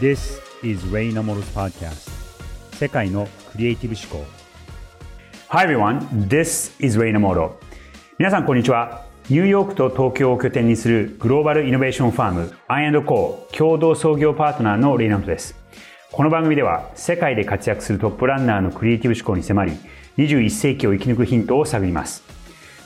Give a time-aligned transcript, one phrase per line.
[0.00, 2.10] This is Ray Namoro's podcast.
[2.76, 4.30] 世界のクリエイティブ思考。
[5.48, 7.52] Hi everyone, this is Ray Namoro.
[8.18, 9.04] 皆さんこんにちは。
[9.28, 15.54] ニューヨークと東京を拠点にするグローバルイノベーションファーム I&Co 共同創業パートナーのレイナモトです。
[16.10, 19.72] この番組では世界で活躍するトップランナーのクリエイティブ思考に迫り
[20.16, 22.22] 21世紀を生き抜くヒントを探ります。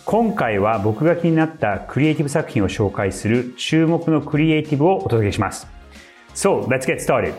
[0.05, 5.76] 今回は僕が気になったクリエイティブ作品を紹介する注目のクリエイティブをお届けします。
[6.37, 7.33] So, let's get started.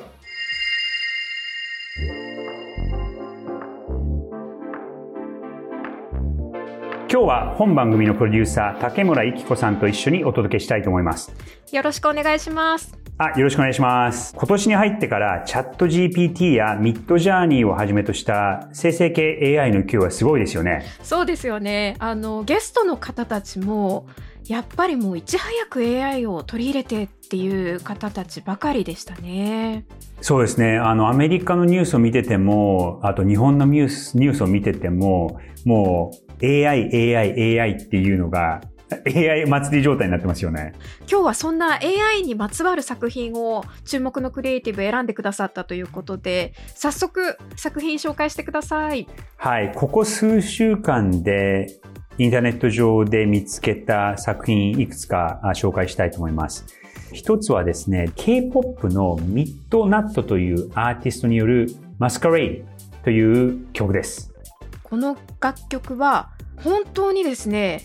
[7.08, 11.32] 今日は本番組のプロデューサー竹村幸子さんと一緒にお届けしたいと思います。
[11.72, 12.98] よろしくお願いします。
[13.20, 14.34] あよろしくお願いします。
[14.36, 20.86] 今年に入ってからチャット GPT やミッドジャーニーをはじめとした生成系 AI の勢いはすごいですよね。
[21.04, 21.96] そうですよね。
[22.00, 24.08] あのゲストの方たちも
[24.48, 29.86] やっぱりもういち早く AI を取り入れてっていう方たちばかりでしたね。
[30.22, 30.78] そうですね。
[30.78, 38.62] あの、アメリカのニュースを見てても、あと日本のニュース、ニュースを見てても、もう AI、AI、AI っていうのが
[39.06, 40.74] AI 祭り状態になってますよね。
[41.12, 49.08] 今日はそんな AI にまつわる作品を注目のクリエイティブ選んでくださったということで、早速作品紹介してください。
[49.36, 49.74] はい。
[49.76, 51.80] ここ数週間で
[52.20, 56.66] インターネット上で見つけた作品いくつか紹介したいと思います。
[57.14, 61.68] 一つはですね、K-POP のミッドナットというアーティストによる
[62.00, 62.64] マスカレイ
[63.04, 64.34] という曲です。
[64.82, 66.32] この楽曲は
[66.64, 67.84] 本当にですね、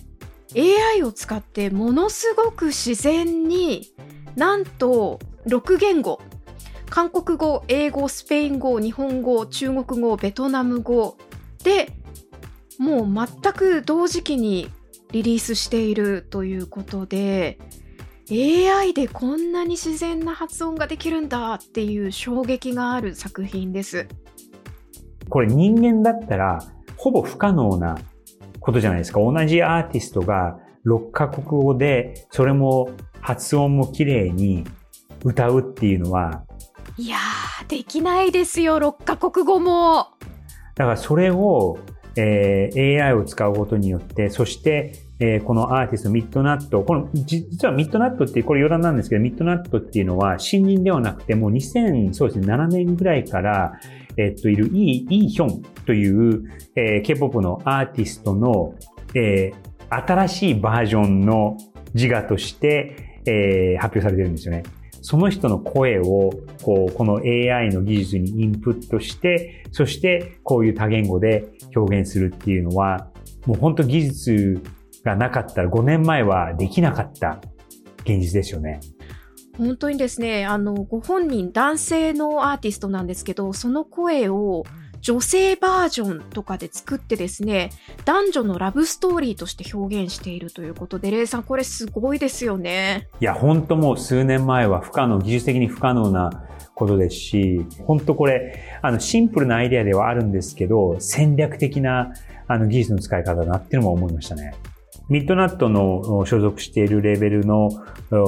[0.56, 3.92] AI を使ってものすごく自然に
[4.34, 6.20] なんと6言語
[6.88, 11.16] 韓国語、英語、スペイン語、日本語、中国語、ベトナム語
[11.64, 11.90] で
[12.78, 14.70] もう全く同時期に
[15.12, 17.58] リリースしているということで
[18.30, 24.08] AI でこんなに自然な発音ができるんだっていう衝撃がある作品です。
[25.28, 26.58] これ人間だったら
[26.96, 27.98] ほぼ不可能な
[28.60, 29.20] ことじゃないですか。
[29.20, 32.90] 同じアーティストが6カ国語でそれも
[33.20, 34.64] 発音も綺麗に
[35.24, 36.44] 歌うっていうのは
[36.96, 40.08] いやーできないですよ6カ国語も
[40.74, 41.78] だからそれを
[42.16, 53.78] えー、AI を使うことによって、そして、えー、このアーティスト、ミッドナット、この、実はミッドナットって、これ余談なんですけど、ミッドナットっていうのは、新人ではなくて、もう2000、そうですね、7年ぐらいから、
[54.16, 56.44] え、っと、いるイー、イーヒョンという、
[56.76, 58.74] えー、K-POP のアーティストの、
[59.14, 61.56] えー、新しいバージョンの
[61.94, 64.64] 自我として、えー、発表されてるんですよね。
[65.02, 66.30] その人の声を、
[66.62, 71.44] こう、この AI の技術にインプットして、そしてこういう多言語で
[71.76, 73.08] 表現するっていうのは、
[73.46, 74.62] もう本当技術
[75.04, 77.40] がなかったら5年前はできなかった
[78.04, 78.80] 現実ですよね。
[79.58, 84.64] 本当にですね、あの、ご本人男性のアーティストなんですけど、その声を
[85.02, 87.70] 女性バージョンとかで作ってですね、
[88.04, 93.08] 男女のラブストーリーとして表現しているということで、レイさん、これすごいですよね。
[93.20, 96.44] いや、本当もう数年前は不可能、技術的に不可能な
[96.76, 102.12] ことですし、本当これ、あの、シンプルなアイデアではあるんですけど、戦略的な、
[102.46, 104.54] あの、技術の使い方だなっていうのも思いましたね。
[105.08, 107.70] ミッドナットの所属しているレベルの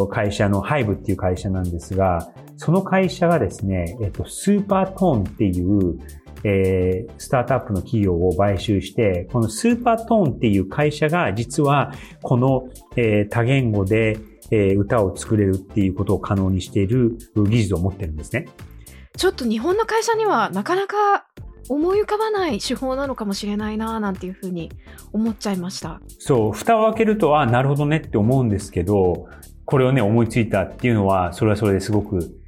[0.09, 5.99] 会社のハイブっていう会社なんですが、その会社がですね、えっと、スーパートーンっていう
[6.44, 14.19] えー、スタートアップの企業を買収して、このスーパートーンっていう会社が実はこの、えー、多言語で、
[14.50, 18.47] えー、歌を作れるっていうことを可能にしている技術を持ってるんですね。
[19.16, 21.27] ちょっと日本の会社にはなかなか
[21.69, 24.71] 思い浮かばない手法なのかもしれないななんていうふうに
[25.12, 26.00] 思っちゃいました。
[26.19, 29.28] そう、蓋を開けると、あ、なるほどねって思うんですけど、
[29.65, 32.38] これをね、思いついたっていうのは、それはそれですごく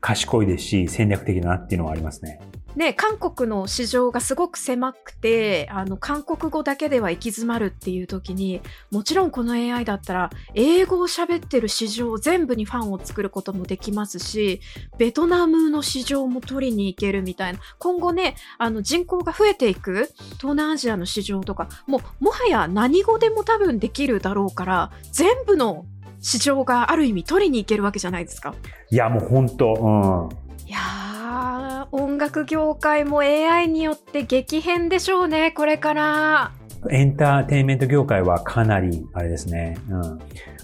[0.00, 2.40] 賢いですし、戦略的だなっていうのはありますね。
[2.76, 8.60] ね、韓国の市場がすごく狭くて、あの、韓国語だけでは行き詰まるっていう時に、
[8.90, 14.60] もちろんこの AI だったら、英語を喋ってる市場全部にファンを作ることもできますし、
[14.98, 25.86] ベトナムの市場も取りに行けるみたいな、今後ね、あの、人口が増えていく東南アジアの市場とか、もう、もはや何語でも多分できるだろうから、全部の
[26.20, 28.54] 市場がある意味取りに行けるわけじゃないですか。
[28.90, 30.45] いや、もう本当、うん。
[30.66, 36.52] いや音楽業界も AI によって激変でしょうね、これから。
[36.90, 39.78] エンターテインメント業界はかなり、あれですね。
[39.88, 40.18] うん、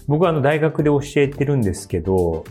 [0.07, 2.43] 僕はあの大学で教えてるんですけど、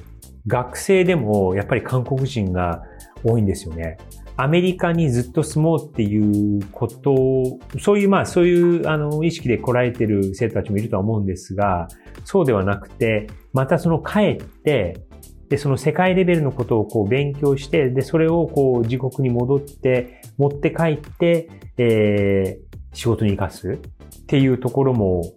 [0.47, 2.83] 学生でもやっぱり韓国人が
[3.23, 3.99] 多いんですよね。
[4.37, 11.87] アメリカにずっと住もうっていうことを、そういう、まあ、そういう、あの、意識で来られてる生徒たちもいるとは思うんですが、
[12.25, 15.05] そうではなくて、またその帰って、
[15.53, 25.35] で、その世界レベルのことをこう勉強して、で、それをこう自国に戻って、持って帰って、えー、仕事に活かすっていうところも、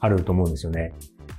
[0.00, 0.92] あると思うんですよね。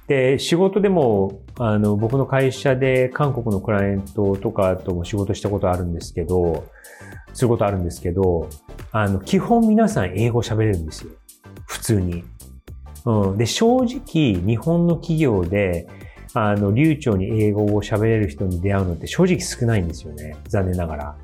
[0.07, 6.65] で、仕事でも、あの、僕の会社で韓国のクライアントとかとも仕事したことあるんですけど、
[7.33, 8.49] することあるんですけど、
[8.91, 11.11] あの、基本皆さん英語喋れるんですよ。
[11.67, 12.23] 普通に。
[13.05, 13.37] うん。
[13.37, 15.87] で、正直、日本の企業で、
[16.33, 20.35] あの、流暢に英語を喋れる人に出会うのって正直少ないんですよね。
[20.47, 21.17] 残念ながら。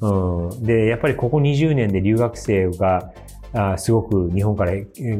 [0.00, 0.62] うん。
[0.62, 3.12] で、やっぱりここ20年で留学生が、
[3.52, 4.72] あすごく日本から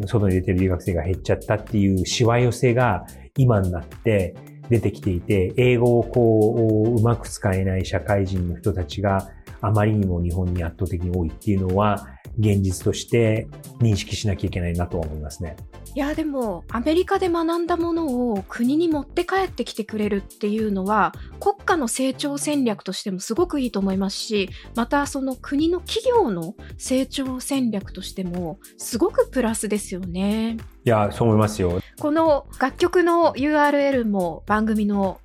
[0.06, 3.04] 外に出てる留学生が減っちゃったっていうしわ寄せが
[3.36, 4.36] 今になって
[4.70, 9.28] 出てきていて、英語をこう、うまく使えない社会人の人たちが
[9.60, 12.06] あまりにも日本に圧倒的に多いっていうのは、
[12.38, 13.48] 現実として
[13.80, 15.56] 認識しなきゃいけないなと思いますね。
[15.94, 30.58] いやでもアメリカで学んだものを国に持って帰ってきてくれるっていうのは国家の成長戦略としてもすごくいいと思いますしまたその国の企業の成長戦略としてもすごくプラスですよね。
[30.84, 31.80] いやそう思いますよ。
[31.98, 35.20] この楽曲の URL も番組の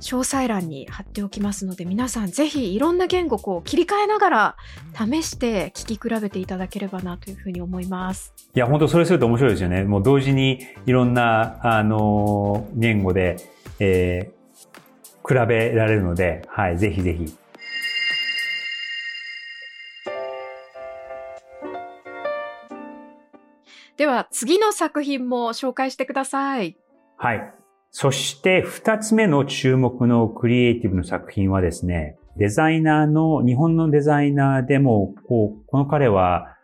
[0.00, 4.56] 詳細欄に貼っておきますので皆さんぜひいろんな言語を切り替えながら
[4.94, 8.32] 試して聞き比べていただければなというふうに思います。
[8.54, 9.84] いや本当それすると面白いですよね。
[9.84, 13.36] もう同時にいろんなあの言語で、
[13.78, 17.34] えー、比べられるので、はい、ぜひぜひ。
[23.96, 26.76] では次の作品も紹介してください。
[27.16, 27.57] はい。
[27.90, 36.54] そして二つ目の注目のクリエイティブの作品はですね、デザイナーの、日本のデザイナーでも、こう、この彼は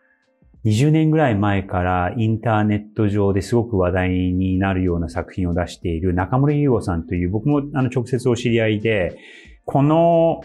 [0.63, 9.17] 20年ぐらい前からインターネット上ですごく話題になるような作品を出している中森優吾さんという僕もあの直接お知り合いで、
[9.65, 10.41] この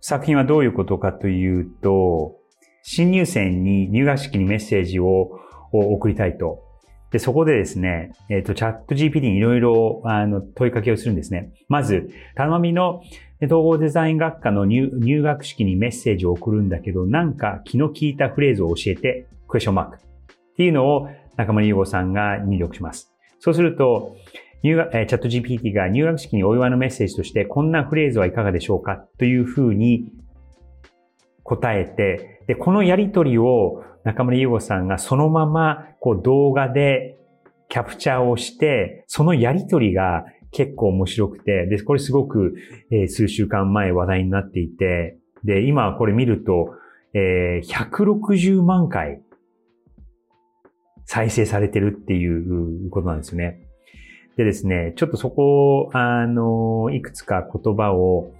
[0.00, 2.36] 作品はどういうことかというと、
[2.82, 5.30] 新入生に入学式にメッセージを
[5.72, 6.62] 送りたいと
[7.12, 11.52] で、そこでですね、えっ、ー、と、チャット GPT にいろいろ、あの、問いかけをするんですね。
[11.68, 13.02] まず、たまみの
[13.42, 19.96] 統合デザイン学科の入学式にメッセージを送るんだけど、なんか気の利いたフレーズを教えて、クエスチョンマーク。
[19.96, 19.98] っ
[20.56, 23.12] ていうのを中村優吾さんが入力します。
[23.40, 24.16] そうすると、
[24.62, 30.12] 入学、チャット GPT が入学式にお祝いのメッセージとして、こんなフレーズはいかがでしょうかというふうに
[31.42, 37.16] 答えて、で、このやりとりを中村優吾さんがそのままこう動画で
[37.68, 42.54] キャプチャーをして、そのやりとりが結構面白くて、で、これすごく、
[42.90, 46.74] えー、数週間前話題になっていて、で、今これ見ると、
[47.14, 49.22] えー、160万回
[51.06, 53.60] 再生されてるっていうことなんですね。
[54.36, 58.32] でですね、ちょっとそこを、あの、いくつか言葉を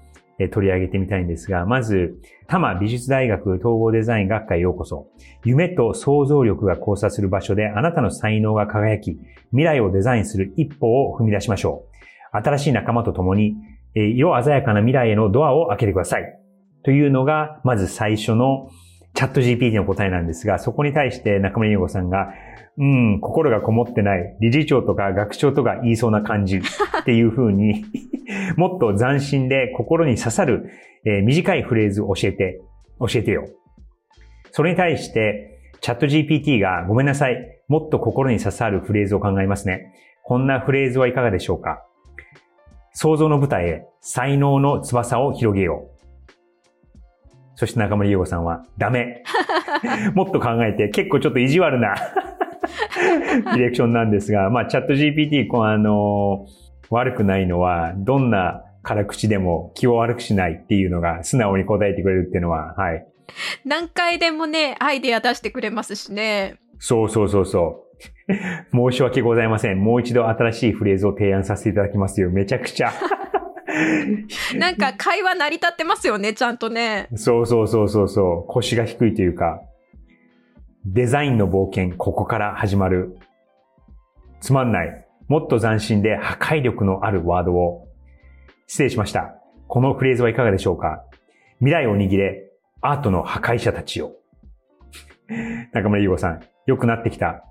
[0.48, 5.08] 取り上げてみたいんですが、まず、多摩美術大学統合デザイン学会ようこそ。
[5.44, 9.18] 夢と想像力が交差する場所であなたの才能が輝き、
[9.50, 11.86] 未来をデザインする一歩を踏み出しましょ
[12.32, 12.36] う。
[12.36, 13.56] 新しい仲間と共に、
[13.94, 16.38] 色鮮やかな未来へのドアを開けてください。
[16.84, 18.68] というのが、まず最初の
[19.14, 22.32] チャット GPT の答えなんですが、そこに対して中村優吾さんが、
[22.78, 27.84] うん、心がこもってない、理事長とか学長とか言いそうな感じ っていう風に
[28.56, 30.70] もっと斬新で心に刺さる、
[31.04, 32.60] えー、短いフレーズを教えて、
[32.98, 33.48] 教えてよ。
[34.50, 37.36] それに対して、チャット GPT がごめんなさい。
[37.68, 39.94] もっと心に刺さるフレーズを考えますね。
[40.24, 41.84] こんなフレーズはいかがでしょうか
[42.92, 46.01] 想像の舞台へ才能の翼を広げよう。
[47.62, 49.22] そして中森優子さんは、ダメ。
[50.16, 56.48] もっと考えて、結構ちょっと意地悪なディレクションなんですが、まあ、チャット GPT、こうあの、
[56.90, 63.06] 悪くないのは、どんな辛口でも気を悪くしないっていうのが素直に答えてくれるっていうのは、はい。
[63.64, 66.56] 何回でもね、アイデア出してくれますしね。
[66.80, 67.86] そうそうそうそ
[68.74, 68.90] う。
[68.90, 69.78] 申し訳ございません。
[69.78, 72.30] もう一度新しいフレーズを提案させていただきますよ。
[72.30, 72.92] めちゃくちゃ。
[74.58, 77.08] なんか会話成り立ってますよね、ちゃんとね。
[77.14, 78.52] そうそうそうそうそう。
[78.52, 79.62] 腰が低いというか、
[80.84, 83.16] デザインの冒険、ここから始まる。
[84.40, 85.06] つまんない。
[85.28, 87.88] もっと斬新で破壊力のあるワードを。
[88.66, 89.36] 失礼しました。
[89.68, 91.04] このフレーズはいかがでしょうか？
[91.58, 92.50] 未来を握れ、
[92.80, 94.16] アートの破壊者たちを。
[95.72, 97.44] 中村優吾さん、良くなってきた。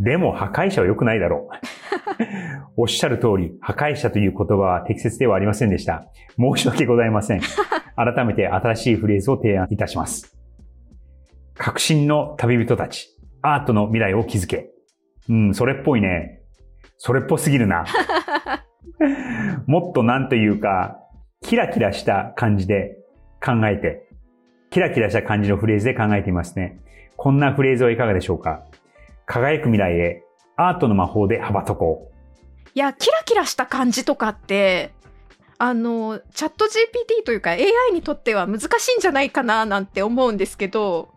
[0.00, 1.54] でも破壊者は良くないだろう。
[2.82, 6.06] おっしゃる通り、破壊者という言葉は適切ではありませんでした。
[6.38, 7.40] 申し訳ございません。
[7.96, 10.34] 改めて新しいフレーズを提案いたします。
[11.54, 13.08] 革新の旅人たち、
[13.42, 14.70] アートの未来を築け。
[15.28, 16.40] うん、それっぽいね。
[16.96, 17.84] それっぽすぎるな。
[19.66, 20.98] もっとなんというか、
[21.42, 22.96] キラキラした感じで
[23.44, 24.08] 考えて、
[24.70, 26.78] キラキラした感じのフレーズで考えていますね。
[27.18, 28.64] こんなフレーズはいかがでしょうか？
[29.30, 30.24] 輝く未来へ、
[30.56, 32.68] アートの魔法で羽ばたこう。
[32.74, 34.92] いや、キラキラした感じとかって、
[35.56, 41.10] あの、チャット GPT というか AI にとっては難しいんじゃないかななんて思うんですけど、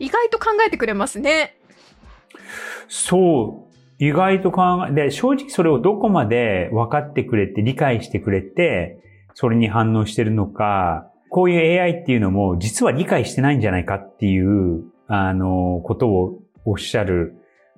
[0.00, 1.56] 意外と考えてくれますね。
[2.88, 4.04] そう。
[4.04, 8.98] 意外と考え、で、正直それをどこまで分かってくれて、理解してくれて、
[9.34, 17.36] それに反応してるのか、こういう AI っていうのも実は理解してないんじゃないかっていう、あの、ことをおっしゃる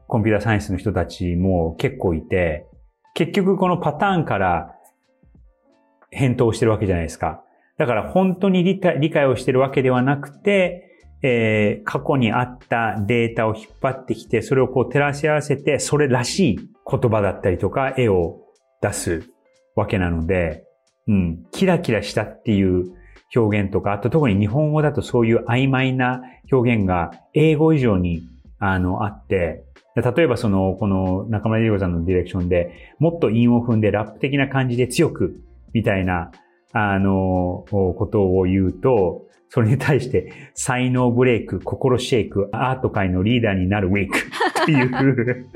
[0.08, 2.66] コンピューターサイエンスの人たちも結構いて、
[3.14, 4.74] 結局このパターンから
[6.10, 7.44] 返答してるわけじゃないですか。
[7.76, 10.88] だから本当に理解理解をしてるわけではなくて、
[11.22, 18.40] えー、過去にあったデータを引っ張ってきて、それをこう照らし合わせて、それらしい言葉だったりとか、絵を
[18.80, 19.24] 出す
[19.74, 20.64] わけなので、
[21.06, 22.94] うん、キラキラしたっていう
[23.34, 28.22] 表現とか、あと特に日本語だとそういう曖昧な表現が英語以上に
[28.58, 29.64] あの、あって、
[29.96, 35.40] 例えばその、この中村優子さんのディレクションで、もっと韻を踏んでラップ的な感じで強く、
[35.72, 36.30] みたいな、
[36.72, 44.18] あの、ことを言うと、それに対して、才能ブレイク、心シェイク、アート界のリーダーになるウィーク
[44.62, 45.46] っていう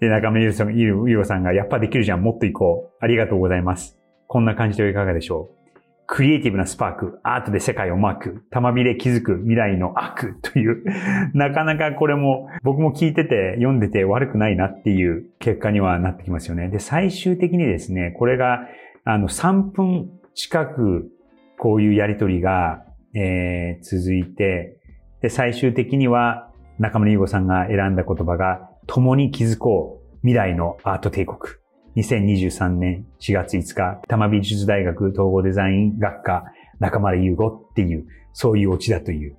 [0.00, 2.96] で、中村優子さんが、やっぱできるじゃん、もっと行こう。
[3.00, 3.98] ありがとうございます。
[4.28, 5.63] こんな感じでいかがでしょう？
[6.06, 10.84] クリエイティブなスパーク、アートで世界を巻く、玉火で気づく未来の悪という、
[11.32, 16.68] なかなかこれも僕も聞いてて読んでて悪くないなっていう結果にはなってきますよね。
[16.68, 18.66] で、最終的にですね、これが
[19.04, 21.10] あの3分近く
[21.58, 22.84] こういうやりとりが、
[23.14, 24.76] えー、続いて、
[25.22, 31.63] で、最終的には中村優吾さんが選んだ言葉が、共に気づこう未来のアート帝国。
[31.96, 36.44] 2023年4月5日、多摩美術大学統合デザイン学科
[36.80, 39.36] 中丸優吾っていう、そういうオチだという。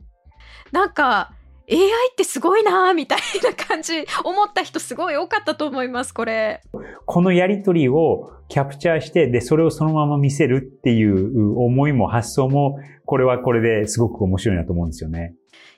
[0.72, 1.34] なんか、
[1.70, 1.78] AI
[2.12, 6.62] ってすごいなみたいな感じ、思った人すごい多かったと思います、これ。
[7.06, 15.34] このやりとりをキャプチャーして、で、それをそのまま見せるっていう思いも発想も、これはこれですごく面白いなと思うんですよね。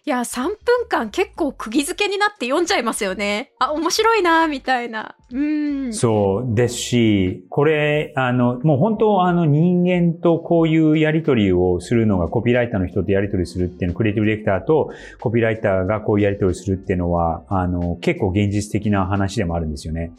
[0.07, 0.55] いや、3分
[0.87, 3.51] 間結構釘付けになって読んじゃいますよね。
[3.59, 5.17] あ、面白いな、みたいな。
[5.33, 5.93] うん。
[5.93, 20.13] そうですし、これ、あの、もう本当、あの、人間とこういうやりとりをするのが、コピーライターの人とやりとりするっていうの、クリエイティブディレクターとコピーライターがこういうやりとりするっていうのは、あの、結構現実的な話でもあるんですよね。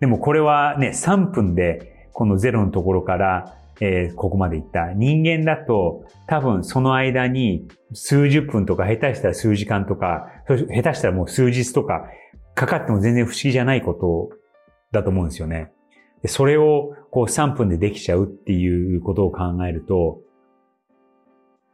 [0.00, 4.92] でもこれはね、3分で、このゼロのところから、えー、ここまでいった。
[4.94, 12.04] 人間だと多分その間に数十分とか下手したら数時間とか、下手したらもう数日とか
[12.54, 14.36] かかっても全然不思議じゃないこと
[14.92, 15.72] だと思うんですよね。
[16.22, 20.20] でそれをこう3分でできちゃうっていうことを考えると、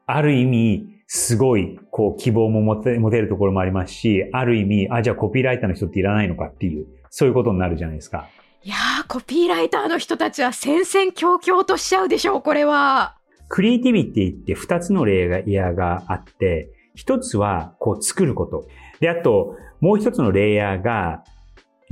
[0.07, 8.29] ある意味、すごい、こう、希望も持て持てるところもありますし、ある意味、あ、じゃあコピーライターの人っていらないのかっていう、そういうことになるじゃないですか。
[8.67, 13.15] いやー、コピーライターの人たちは戦々恐々としちゃうでしょう、これは。
[13.49, 18.67] クリエイティビティって二つのレイヤーがあって、一つはこう作ること。
[18.99, 21.23] で、あと、もう一つのレイヤーが、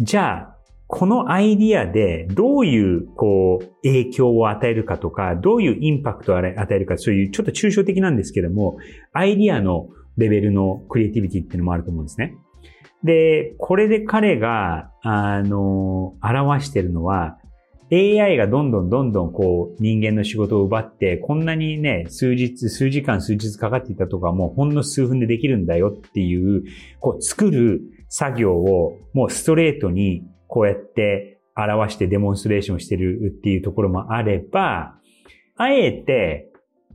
[0.01, 0.57] じゃあ、
[0.89, 8.79] このアイディアでどういう、こう、影響を与えるかとか、どういうインパクトを与えるか、そういうちょっと抽象的なんですけども、
[9.13, 12.35] アイディアのレベルのクリエイティビティっていうのもあると思うんですね。
[13.05, 17.39] で、これで彼が、あの、表してるのは、
[17.93, 26.65] AI がどんどんどんどんこう人間の仕事を奪って、こんなにね、数日、数時間、数日かかっていたとかもうほんの数分でできるんだよっていう、
[26.99, 34.97] こう作る作業をもうストレートにこうやって表してデモンストレーションしてるっていうところもあれば、
[35.57, 36.51] あえて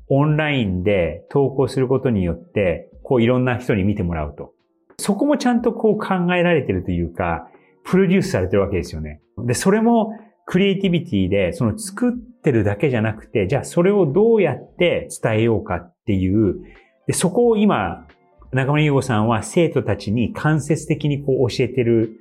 [0.07, 4.53] オンラインで投稿することによって、こういろんな人に見てもらうと。
[4.99, 7.49] そこもちゃんとこう考えられてるというか、
[7.83, 9.21] プロデュースされてるわけですよね。
[9.37, 10.13] で、それも
[10.45, 16.61] クリエイティビティで、その作ってるだけじゃなくて、じゃあそれをどうやって伝えようかっていう、
[17.07, 18.05] でそこを今、
[18.51, 22.19] 中村優吾さんは生徒たちに間接的にこう教えてる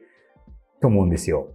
[0.81, 1.49] と思うんですよ。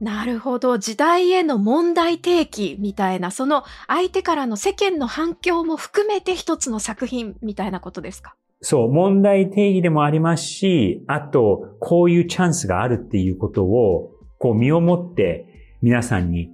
[0.00, 0.78] なるほど。
[0.78, 8.36] 時代への問題提起みたいな、その相手からの世間の反響も含めて一つの作品みたいなことですか？
[8.60, 15.46] そう、問題定義でもありますし、あと、こういうチャンスがあるっていうことを、こう身をもって
[15.82, 16.50] 皆さんに、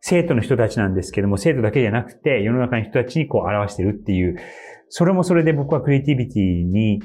[0.00, 4.36] 生徒の人たちなんですけども、生徒だけじゃなくて、世の中の人たちにこう表してるっていう、
[4.88, 7.00] それもそれで僕はクリエイティビティに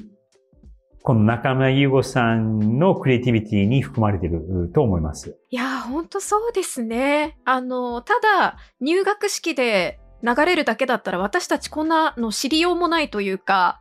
[1.05, 5.37] この中村優吾さんのクリエイティビティに含まれてると思います。
[5.51, 7.37] いやー、ほんとそうですね。
[7.45, 13.79] あの、ただ、入学式で流れるだけだったら私たちこんなの知りようもないというか、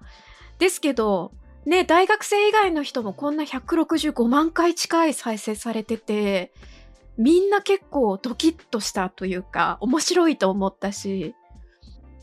[0.58, 1.32] ですけど、
[1.66, 6.52] ね、大学生以外の人もこんな165万回近い再生されてて、
[7.16, 11.34] みんな結構ドキッとしたというか、面白いと思ったし、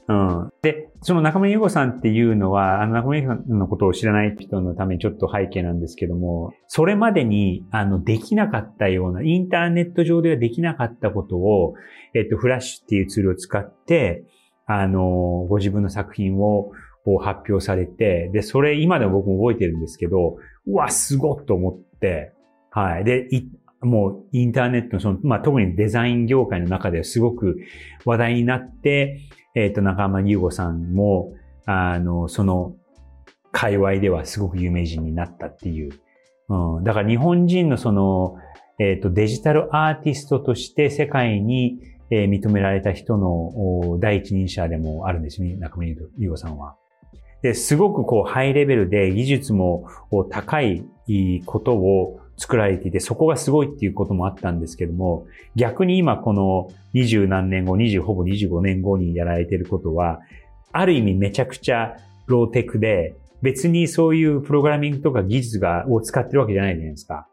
[0.08, 0.54] うん。
[0.62, 11.76] で、その中村優吾さんっていうのは、あの中村優吾さんのことを知らない人のためにちょっと背景なんですけども、それまでに、あの、できなかったような、インターネット上ではできなかったことを、
[12.14, 14.26] えっと、フラッシュっていうツールを使って、
[14.66, 16.72] あの、ご自分の作品を
[17.06, 22.34] を発表されて、で、それ今でも僕も覚えてるんですけど、うわ、すごっと思って、
[22.70, 23.04] はい。
[23.04, 23.50] で、い
[23.82, 27.58] もうインターネットのその、まあ、特にデザイン業界の中ではすごく
[28.06, 29.20] 話題になって、
[29.56, 31.34] えっ、と、中山優吾さんも、
[31.66, 32.76] あの、その、
[33.52, 35.92] 界隈ではすごく有名人になったっていう。
[36.48, 36.84] うん。
[36.84, 38.36] だから日本人のその、
[38.80, 41.80] えっ、と、デジタルアーティストとして世界に、
[42.12, 46.76] えー認められた人の第一人者でもあるんですね、中村優吾さんは。
[47.42, 49.88] で、すごくこう、ハイレベルで技術も
[50.30, 50.84] 高い
[51.46, 60.20] ことを作られていて、そこがすごいっていうこともあったんですけども、逆に今この二十何年後、二十ほぼ25年後にやられていることは、
[60.72, 67.28] ある意味めちゃくちゃローテクで、別にそういうプログラミングとか技術が、を使ってるわけじゃないじゃないですか。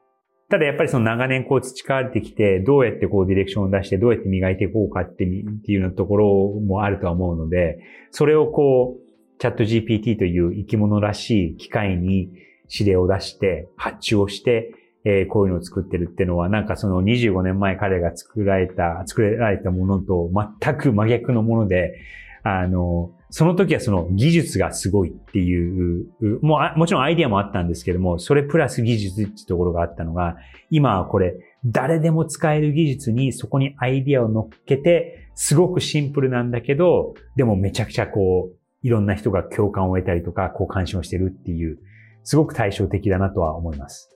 [0.50, 7.78] ただやっぱりその長年こう培われてきて、どうやってこうディレクションを出して、どうやって磨いていこうかってっていうようなところもあるとは思うので、
[8.10, 9.07] それをこう、
[9.38, 12.30] チャット GPT という生き物らしい機械に
[12.68, 20.30] 指令を出して、発注をして、えこういうのを作ってるっていうのは、なんかその25年前彼が作られた、作られたものと
[20.60, 21.94] 全く真逆のもので、
[22.42, 26.06] あの、その時はその技術がすごいっていう、
[26.40, 30.36] もうもちろんアイディアもあったんですけども、それプラス技術っていうところがあったのが、
[30.70, 41.78] 今はこれ、誰でも使える技術にそこにアイディアを乗っけて、すごくシンプルなんだけど、でもめちゃくちゃこう、いろんな人が共感を得たりとか、こう関心をしてるっていう、
[42.22, 44.10] すごく対照的だなとは思います。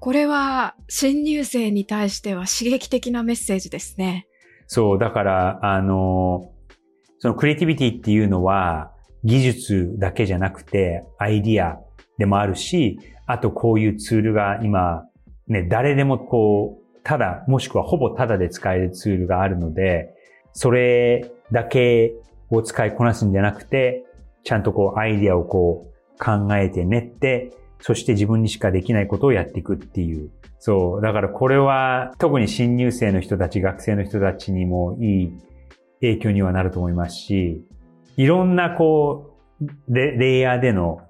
[0.00, 4.26] これは新入生に対しては刺激的なメッセージですね。
[4.66, 6.52] そう、だから、あの、
[7.18, 8.92] そのクリエイティビティっていうのは、
[9.24, 11.80] 技術だけじゃなくて、アイディア
[12.18, 15.04] でもあるし、あとこういうツールが今、
[15.48, 20.10] ね、誰でもこう、ただ、もしくはほぼただで使えるツールがあるので、
[20.52, 22.14] それだけ
[22.50, 24.04] を使いこなすんじゃなくて、
[24.42, 30.30] ちゃんとこう、アイディアをこう、考えて練って、そして自分にしかできないことをやっていくっていう。
[30.58, 31.02] そう。
[31.02, 35.32] だからこれは特に新入生の人たち、学生の人たちにもいい
[36.00, 37.62] 影響にはなると思いますし、
[38.16, 41.00] いろんなこう、レイヤーでの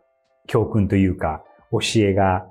[0.47, 2.47] 教訓というか、教えが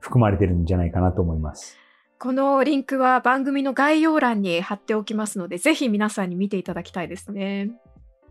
[0.00, 1.76] 含まれてるんじゃないかなと思います。
[2.18, 7.70] このリンクは番組の概要欄に貼っておきますので、ぜひ皆さんに見ていただきたいですね。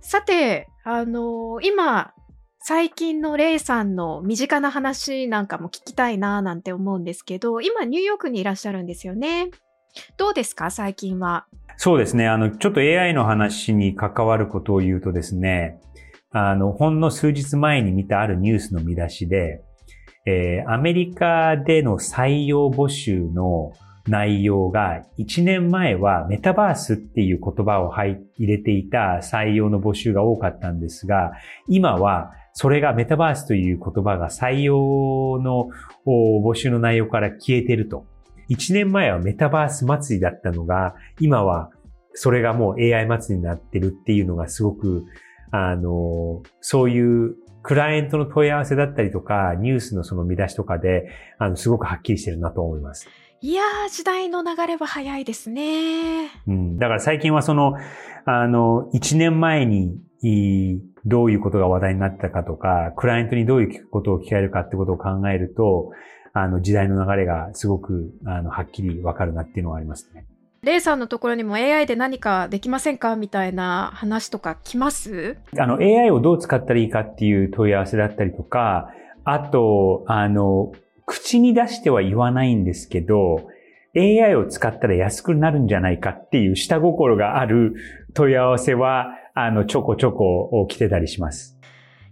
[0.02, 2.14] さて、あの今、
[2.62, 9.50] 最近のレイさんの身近な話なんかも聞きたいななんて思うんですけど、今ニューヨークにいらっしゃるんですよね。
[10.18, 10.72] どうですか？
[10.72, 11.46] 最近は。
[11.78, 12.28] そうですね。
[12.28, 15.80] あの、ちょっと AI の話に関わることを言うとですね、
[16.32, 19.62] あの、ほんの数日前に見たあるニュースの見出しで、
[20.26, 23.72] えーアメリカでの採用募集の
[24.10, 31.34] 内容が1年前はメタバースっていう言葉を入れていた採用の募集が多かったんですが、
[31.68, 35.70] 今はそれがメタバースという言葉が採用の
[36.06, 38.06] 募集の内容から消えてると。
[38.50, 41.70] 1年前はメタバース祭りだったのが、今は
[42.14, 45.06] それがもう AI 祭りになってるっていうのがすごく、
[45.52, 53.08] あの、そういうクライアントの問い合わせだったりとか、ニュースのその見出しとかで、あの、すごくはっきりしてるなと思います。
[53.42, 56.30] いやー、時代の流れは早いですね。
[56.46, 56.78] うん。
[56.78, 57.74] だから最近はその、
[58.26, 65.92] あの、1年前に、いどういうことが話題になったかとか、クライアントにどういうことを聞かれるかってことを考えると、
[66.34, 70.26] あの、時代の流れがすごく、あの、はっきりわかるなっていうのはありますね。
[70.62, 75.38] レイさんのところにも AI で何かできませんかみたいな話とか来ます？
[75.58, 78.90] あの、AI をどう使ったらいいかっていう問い合わせだったりとか、
[79.24, 80.74] あと、あの、
[81.10, 83.50] 口に出しては言わないんですけど、
[83.98, 87.74] AI を使ったら安くなるんじゃないかっていう下心がある
[88.14, 91.58] 問い合わせは、あの、ちょこちょこ来てたりします。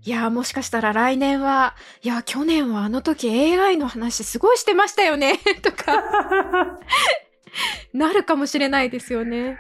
[0.04, 6.80] いやー、もしかしたら来年は、いや、去年はあの時 AI の話すごいしてましたよね とか、
[7.94, 9.58] なるかもしれないですよね。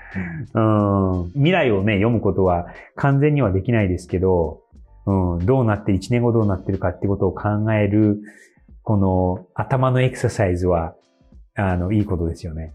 [0.55, 4.63] うん未来をね、読むことは完全にはできないですけど、
[5.05, 8.21] うん、どうなって、1年後どうなってるかってことを考える、
[8.87, 10.95] この頭のエクササイズは、
[11.55, 12.73] あの、いいことですよね。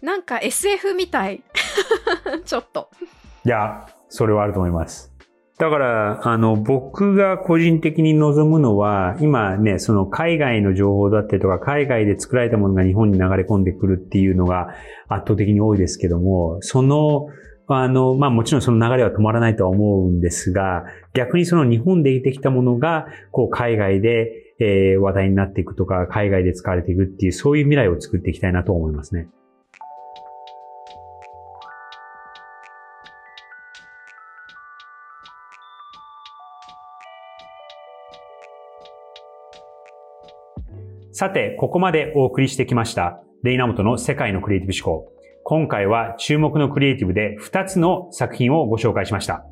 [0.00, 1.42] なんか SF みたい。
[2.46, 2.88] ちょっと。
[3.44, 5.12] いや、それはあると思います。
[5.58, 14.68] だから、あの、僕が個人的に望むのは、今ね、その海外の情報だったりとか、海外で作られたものが日本に流れ込んでくるっていうのが
[15.08, 17.26] 圧倒的に多いですけども、その、
[17.66, 29.28] あの、まあもちろんその流れは止まらないとは思うんですが、逆にその日本で出てきたものが、こう海外で、えー話題になっていくとか、海外で使われていくっていう、そういう未来を作っていきたいなと思いますね。
[41.12, 45.12] さて、ここまでお送りしてきました、レイナモトの世界のクリエイティブ思考。
[45.42, 49.44] 今回は注目のクリエイティブで2つの作品をご紹介しました。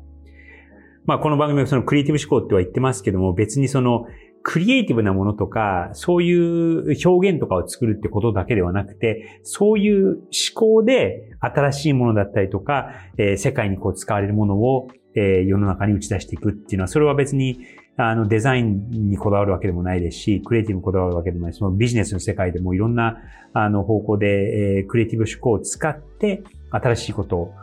[1.09, 4.05] まあ、この番組はそのクリエイティブ思考っては言ってますけども、別にその
[4.43, 10.21] クリエイティブなものとか、そういう表現とかを作るってことだけではなくて、そういう思
[10.53, 17.65] 考で新しいものだったりとか、えー世界にこう使われるものを、えー世の中に打ち出していくっていうのは、それは別に
[17.97, 23.17] あの、デザインにこだわるわけでもないですし、クリエイティブにこだわるわけでもないそのビジネスの世界でもいろんな、
[23.53, 27.53] あの、方向で、えークリエイティブ思考を使って、新しいことを、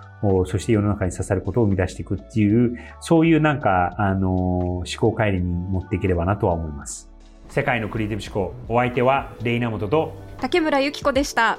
[0.46, 7.10] そして世の中に刺さることを生み出していくっていう、そういうなんか、あの、思考回路に持っていければなとは思います。
[7.48, 11.58] 世界のクリエイティブ思考、お相手はレイナモトと、竹村由紀子でした。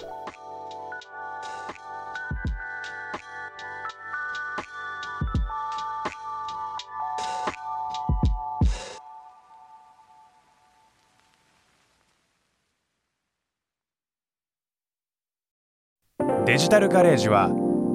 [16.46, 17.67] デジタルガレージは